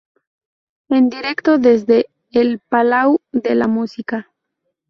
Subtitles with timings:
[0.89, 4.31] En directo desde el Palau de la Música".